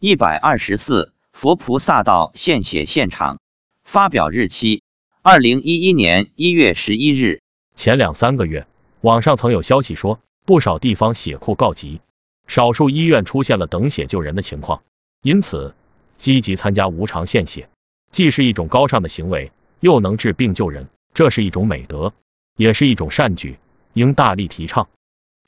[0.00, 3.40] 一百二十四，佛菩萨道献血现场。
[3.82, 4.84] 发表日期：
[5.22, 7.40] 二零一一年一月十一日。
[7.74, 8.68] 前两三个月，
[9.00, 12.00] 网上曾有消息说，不少地方血库告急，
[12.46, 14.84] 少数医院出现了等血救人的情况，
[15.20, 15.74] 因此
[16.16, 17.68] 积极参加无偿献血，
[18.12, 22.14] 既是一种高尚的行为，又能治病救人，这是一种美德，
[22.56, 23.58] 也是一种善举，
[23.94, 24.88] 应大力提倡。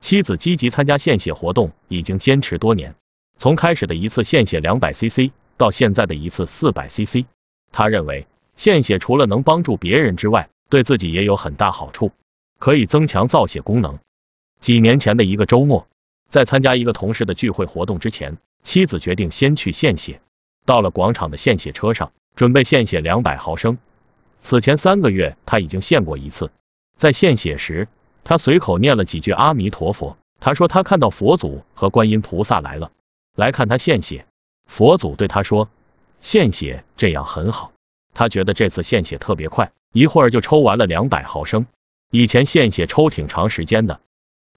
[0.00, 2.96] 妻子积极参加献血活动，已经坚持多年。
[3.40, 7.24] 从开始的一次献血两百 cc 到现在的一次四百 cc，
[7.72, 12.12] 他认为献血除了能帮助别人之外，对自己也有很大好处，
[12.58, 13.98] 可以增强造血功能。
[14.60, 15.88] 几年前的一个周末，
[16.28, 20.20] 在参加一个同事的聚会活动之前，妻子决定先去献血。
[20.66, 23.78] 到了广场的献血车上，准备献血两百毫升。
[24.42, 26.50] 此前三个月他已经献过一次，
[26.98, 27.88] 在献血时，
[28.22, 30.18] 他随口念了几句阿弥陀佛。
[30.40, 32.92] 他说他看到佛祖和观音菩萨来了。
[33.36, 34.26] 来看他献血，
[34.66, 35.68] 佛祖对他说
[36.20, 37.72] ：“献血这样很好。”
[38.12, 41.66] 他觉得这次献血特别快，一会儿就抽完了两百毫升。
[42.10, 44.00] 以前献血抽挺长时间的。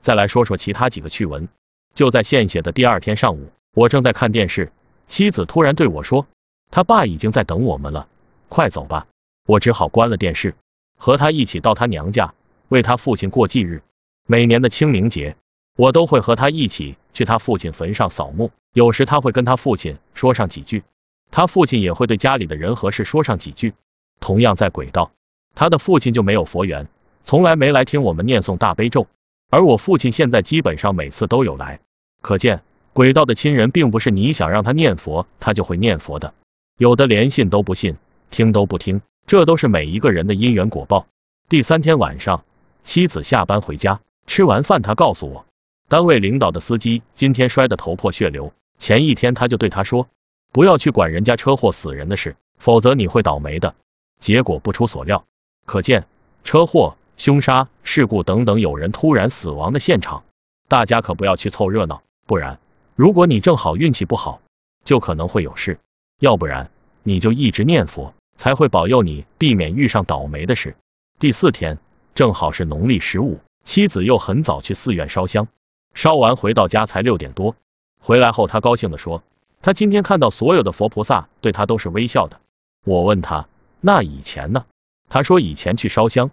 [0.02, 1.48] 再来说说其他几个趣闻。
[1.94, 4.72] 就在献血的第二天上午，我正在看电视，
[5.08, 6.26] 妻子突然对我说
[6.72, 8.08] ：“他爸已经在等我们了，
[8.50, 9.06] 快走吧。”
[9.46, 10.56] 我只好关了电视，
[10.98, 12.34] 和他一起到他娘家
[12.70, 13.84] 为他父亲过忌日。
[14.26, 15.36] 每年的清明节，
[15.76, 18.52] 我都会和他一起去他父亲坟上扫墓。
[18.74, 20.84] 有时他会跟他父亲说上几句，
[21.30, 23.74] 他父亲也会对家里的人和事说上几句。
[24.20, 25.12] 同样在轨道，
[25.54, 26.88] 他的父亲就没有佛缘，
[27.24, 29.08] 从来没来听我们念诵大悲咒，
[29.50, 31.80] 而我父亲现在基本上每次都有来。
[32.22, 32.64] 可见
[32.94, 36.34] 轨道的亲人并不是你想让他念佛，他就会念佛的，
[36.78, 37.98] 有的连信都不信，
[38.32, 41.06] 听都不听，这都是每一个人的因缘果报。
[41.48, 42.44] 第三天晚上，
[42.84, 45.46] 妻子下班回家，吃完饭，他告诉我，
[45.90, 48.52] 单位领导的司机今天摔得头破血流。
[48.80, 50.08] 前一天他就对他说，
[50.52, 53.76] 不要去管人家车祸死人的事，否则你会倒霉的。
[54.20, 55.26] 结果不出所料，
[55.66, 56.06] 可见
[56.44, 60.24] 车祸、凶杀、事故等等有人突然死亡的现场，
[60.68, 62.60] 大家可不要去凑热闹，不然
[62.96, 64.42] 如果你正好运气不好，
[64.84, 65.76] 就可能会有事；
[66.20, 66.72] 要不然
[67.04, 70.76] 你就一直念佛，才会保佑你避免遇上倒霉的事。
[71.20, 71.78] 第四天
[72.16, 75.48] 正好是农历十五，妻子又很早去寺院烧香，
[75.94, 77.56] 烧完回到家才六点多。
[78.06, 79.24] 回来后，他高兴地说
[79.64, 82.42] ：“他今天看到所有的佛菩萨对他都是微笑的。”
[82.86, 83.48] 我问他
[83.80, 84.66] ：“那以前呢？”
[85.08, 86.32] 他说：“以前去烧香，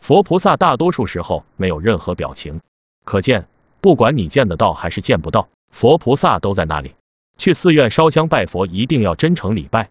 [0.00, 2.60] 佛菩萨大多数时候没有任何表情。
[3.04, 3.46] 可见，
[3.80, 6.96] 不管你见得到还是见不到，佛菩萨都在那里。
[7.38, 9.90] 去寺院烧香拜佛，一定要真诚礼拜。”